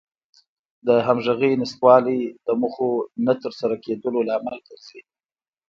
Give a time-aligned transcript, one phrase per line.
[0.87, 2.89] د همغږۍ نشتوالی د موخو
[3.25, 5.01] نه تر سره کېدلو لامل ګرځي.